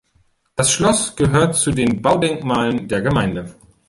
Das 0.55 0.71
Schloss 0.73 1.15
gehört 1.15 1.53
zu 1.55 1.69
den 1.71 2.01
Baudenkmalen 2.01 2.87
der 2.87 3.03
Gemeinde. 3.03 3.53